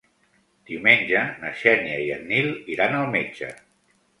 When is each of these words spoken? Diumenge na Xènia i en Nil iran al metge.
Diumenge 0.69 1.21
na 1.43 1.51
Xènia 1.61 1.99
i 2.07 2.09
en 2.17 2.27
Nil 2.33 2.51
iran 2.77 2.99
al 3.03 3.09
metge. 3.19 3.53